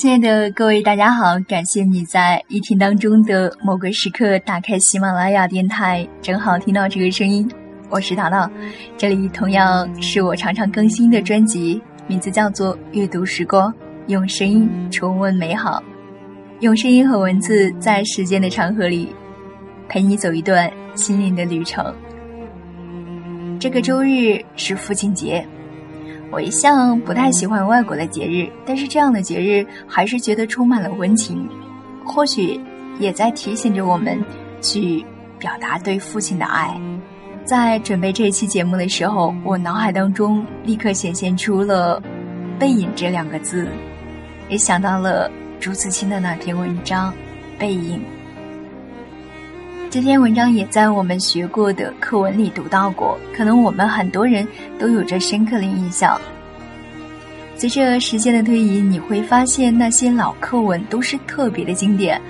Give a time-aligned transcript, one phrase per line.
[0.00, 1.38] 亲爱的各位，大家好！
[1.40, 7.46] 感谢你在一天当中的某个时刻打开喜马拉雅电台，正好听到这个声音。
[7.90, 8.50] 我是淘淘，
[8.96, 13.70] 这里同样是我常常更新的专辑，名字叫做《阅读时光》，
[14.06, 15.82] 用声音重温美好，
[16.60, 19.14] 用声音和文字在时间的长河里
[19.86, 21.94] 陪你走一段心灵的旅程。
[23.58, 25.46] 这个周日是父亲节。
[26.30, 31.48] 我一向不太喜欢外国的节日，但是这样的节日还是觉得充满了温情，
[32.04, 32.60] 或许
[33.00, 34.22] 也在提醒着我们
[34.60, 35.04] 去
[35.38, 36.80] 表达对父亲的爱。
[37.44, 42.00] 在准备这一期节目的时候，我脑海当中立刻显现出了
[42.60, 43.66] “背影”这两个字，
[44.48, 45.28] 也想到了
[45.58, 47.12] 朱自清的那篇文章
[47.58, 47.98] 《背影》。
[49.90, 54.46] 这篇文章也在我们学过的课文里读到过，可能我们很多人
[54.78, 56.16] 都有着深刻的印象。
[57.56, 62.22] 随着时间的推移，你会发现那些老课文都是特别的经典，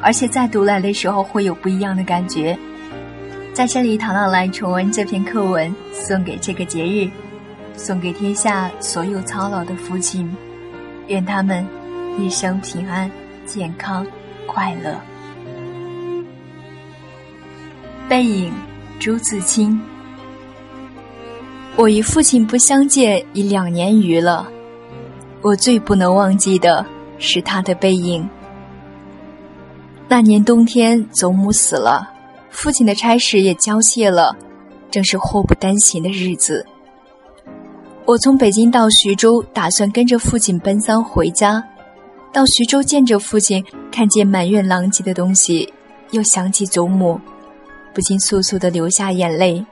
[0.00, 2.56] 而且在读来的时候会有不一样的感觉。
[3.52, 7.10] 在这里，唐老来重温这篇课文，送给这个节日，
[7.76, 10.32] 送给天下所有操劳的父亲，
[11.08, 11.66] 愿他们
[12.16, 13.10] 一生平安、
[13.44, 14.06] 健康、
[14.46, 14.94] 快乐。
[18.08, 18.50] 背影，
[18.98, 19.78] 朱自清。
[21.76, 24.48] 我与父亲不相见已两年余了，
[25.42, 26.84] 我最不能忘记的
[27.18, 28.26] 是他的背影。
[30.08, 32.08] 那年冬天，祖母死了，
[32.48, 34.34] 父亲的差事也交卸了，
[34.90, 36.64] 正是祸不单行的日子。
[38.06, 41.62] 我从北京到徐州，打算跟着父亲奔丧回家。
[42.32, 45.70] 到徐州见着父亲，看见满院狼藉的东西，
[46.12, 47.20] 又想起祖母。
[47.94, 49.64] 不禁簌簌的流下眼泪。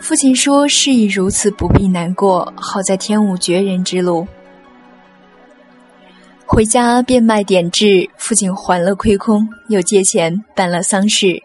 [0.00, 2.52] 父亲说：“事已如此，不必难过。
[2.56, 4.26] 好在天无绝人之路。”
[6.44, 11.42] 回家变卖点痣，父亲还了亏空，又借钱办了丧事。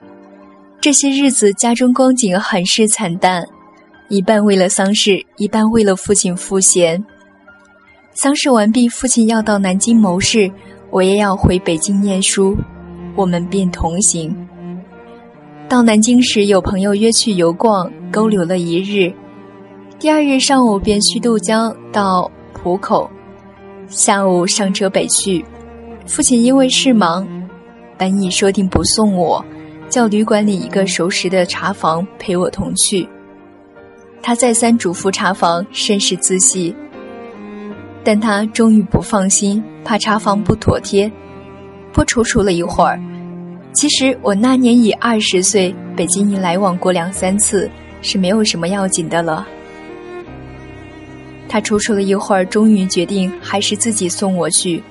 [0.81, 3.45] 这些日子家中光景很是惨淡，
[4.09, 7.05] 一半为了丧事，一半为了父亲赋闲。
[8.13, 10.51] 丧事完毕，父亲要到南京谋事，
[10.89, 12.57] 我也要回北京念书，
[13.15, 14.46] 我们便同行。
[15.69, 19.13] 到南京时，有朋友约去游逛，勾留了一日。
[19.99, 23.09] 第二日上午便去渡江到浦口，
[23.89, 25.43] 下午上车北去。
[26.05, 27.27] 父亲因为事忙，
[27.97, 29.43] 本已说定不送我，
[29.89, 33.05] 叫旅馆里一个熟识的茶房陪我同去。
[34.21, 36.73] 他再三嘱咐茶房，甚是仔细，
[38.05, 41.11] 但他终于不放心，怕茶房不妥帖，
[41.91, 42.97] 颇踌躇了一会儿。
[43.77, 47.69] 其实我那年已二十岁，北京已来往过两三次，
[48.01, 49.47] 是没有什么要紧的了。
[51.47, 54.81] 他踌躇了一会儿，终于决定还是自己送我去。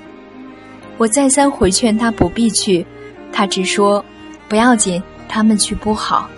[0.99, 2.87] 我再三回劝他不必去，
[3.33, 4.05] 他只说
[4.49, 6.31] 不要紧，他们去不好。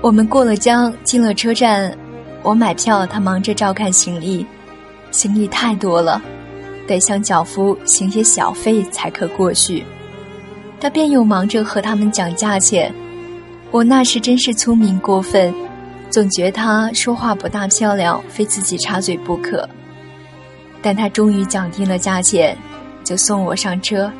[0.00, 1.94] 我们过了江，进了车站，
[2.42, 4.46] 我买票，他忙着照看行李，
[5.10, 6.22] 行李太多了，
[6.86, 9.84] 得向脚夫行些小费才可过去。
[10.80, 12.94] 他便又忙着和他们讲价钱，
[13.70, 15.52] 我那时真是聪明过分，
[16.08, 19.68] 总觉他说话不大漂亮，非自己插嘴不可。
[20.80, 22.56] 但他终于讲定了价钱，
[23.02, 24.10] 就送我上车。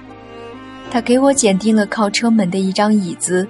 [0.91, 3.47] 他给我拣定了靠车门的一张椅子，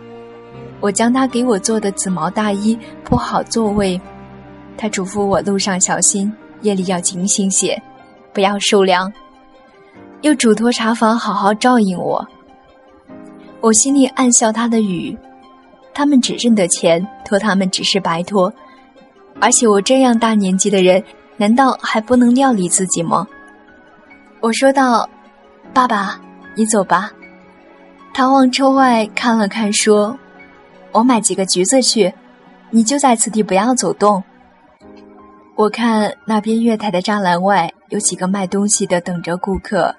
[0.80, 3.98] 我将他给我做的紫毛大衣铺好座位。
[4.76, 6.30] 他嘱咐我路上小心，
[6.60, 7.80] 夜里要警醒些，
[8.34, 9.10] 不要受凉。
[10.20, 12.26] 又嘱托茶房好好照应我。
[13.60, 15.16] 我心里暗笑他的语，
[15.92, 18.52] 他们只认得钱，托他们只是白托，
[19.40, 21.02] 而且我这样大年纪的人，
[21.36, 23.26] 难道还不能料理自己吗？
[24.40, 25.08] 我说道
[25.74, 26.20] ：“爸爸，
[26.54, 27.10] 你走吧。”
[28.14, 30.16] 他往车外看了看，说
[30.92, 32.14] ：“我买几个橘子去，
[32.70, 34.22] 你就在此地不要走动。”
[35.56, 39.96] 我看那边月台的栅栏外有几个卖东西的等着顾客。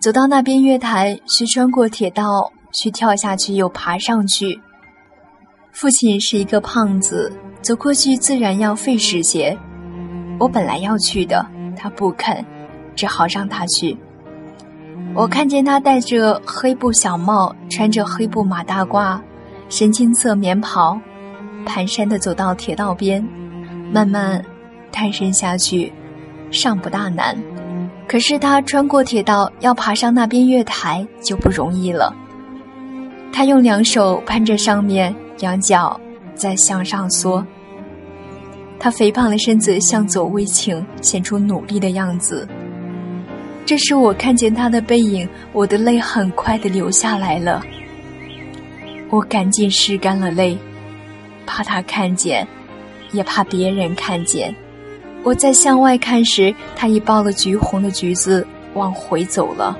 [0.00, 4.60] 走到那边月台，需穿过铁道，需跳下去又爬上去。
[5.72, 7.32] 父亲是一个胖子，
[7.62, 9.56] 走过去自然要费时些。
[10.38, 11.46] 我本来要去的，
[11.76, 12.44] 他不肯，
[12.96, 13.96] 只好让他去。
[15.14, 19.20] 我看见他戴着黑布小帽，穿着黑布马大褂，
[19.68, 20.98] 深青色棉袍，
[21.66, 23.26] 蹒跚地走到铁道边，
[23.92, 24.44] 慢慢
[24.92, 25.92] 探身下去，
[26.50, 27.36] 尚不大难。
[28.08, 32.14] 可是他穿过铁道要爬上那边月台就不容易了。
[33.32, 35.98] 他用两手攀着上面，两脚
[36.34, 37.44] 在向上缩。
[38.78, 42.48] 他肥胖的身子向左微倾，显出努力的样子。
[43.64, 47.62] 这时我看见他的背影，我的泪很快的流下来了。
[49.10, 50.58] 我赶紧拭干了泪，
[51.46, 52.46] 怕他看见，
[53.12, 54.54] 也怕别人看见。
[55.22, 59.78] 我在向外看时，他已抱了橘红的橘子往回走了。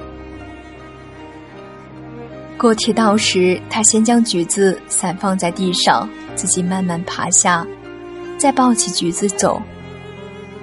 [2.61, 7.67] 过铁道时，他先将橘子散放在地上，自己慢慢爬下，
[8.37, 9.63] 再抱起橘子走。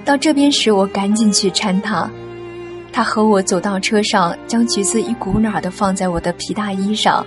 [0.04, 2.08] 到这边时，我赶紧去搀他。
[2.92, 7.26] 他和我走到车上，将橘子一股脑的放在我的皮大衣上，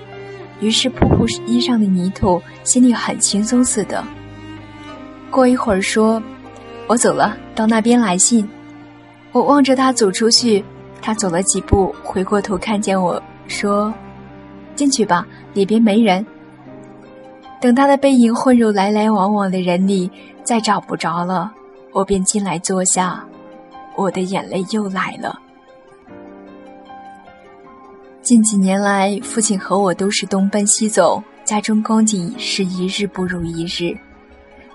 [0.61, 4.01] 于是扑扑衣上的泥土，心里很轻松似的。
[5.29, 6.23] 过一会儿说
[6.87, 8.47] ：“我走了，到那边来信。”
[9.33, 10.63] 我望着他走出去，
[11.01, 13.93] 他走了几步，回过头看见我说
[14.75, 16.25] ：“进去吧，里边没人。”
[17.61, 20.09] 等他的背影混入来来往往的人里，
[20.43, 21.51] 再找不着了，
[21.91, 23.23] 我便进来坐下，
[23.95, 25.39] 我的眼泪又来了。
[28.23, 33.95] 近几年来，父亲和我都是东奔西走，家中光景是一日不如一日。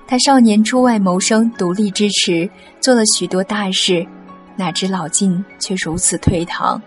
[0.06, 2.48] 他少年出外谋生，独立支持，
[2.80, 4.06] 做了许多大事，
[4.54, 6.80] 哪知老境却如此颓唐。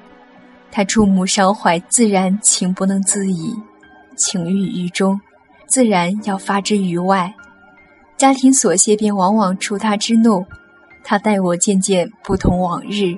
[0.72, 3.54] 他触目伤怀，自然情不能自已，
[4.16, 5.20] 情郁于中，
[5.68, 7.34] 自然要发之于外。
[8.18, 10.46] 家庭琐屑便往往触他之怒，
[11.04, 13.18] 他待我渐渐不同往日。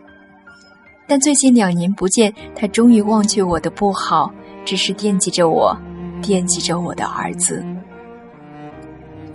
[1.07, 4.31] 但最近两年不见，他终于忘却我的不好，
[4.63, 5.75] 只是惦记着我，
[6.21, 7.65] 惦记着我的儿子。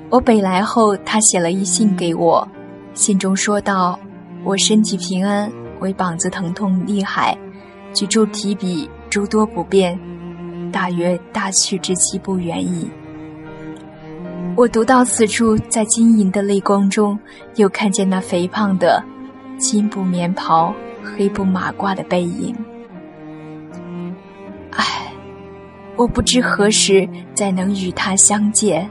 [0.09, 2.49] 我北来后，他写了一信给我，
[2.95, 3.99] 信中说道
[4.45, 7.37] ：“我身体平安，唯膀子疼痛厉害，
[7.97, 9.99] 举箸提笔诸多不便，
[10.71, 12.91] 大约大去之期不远矣。”
[14.55, 17.19] 我读到此处，在晶莹的泪光中，
[17.55, 19.03] 又看见那肥胖的
[19.59, 20.75] 金布棉袍。
[21.17, 22.53] 黑布马褂的背影，
[24.73, 24.85] 唉，
[25.95, 28.91] 我不知何时再能与他相见。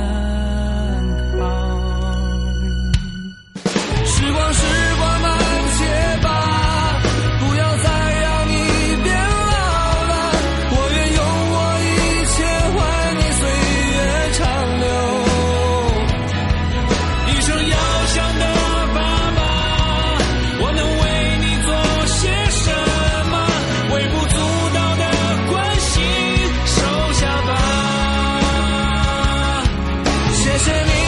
[30.67, 31.00] listen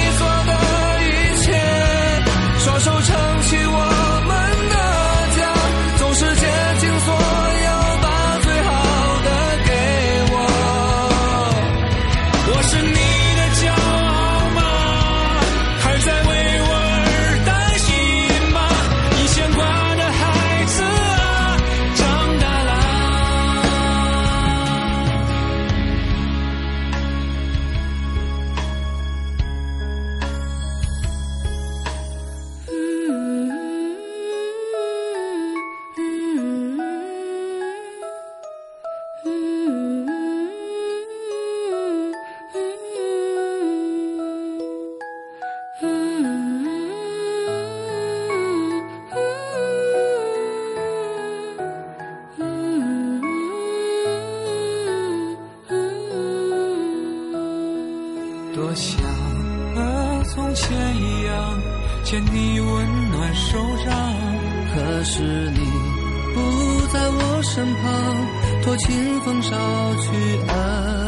[67.54, 68.28] 身旁，
[68.64, 69.52] 托清风捎
[70.02, 70.10] 去
[70.48, 71.03] 安。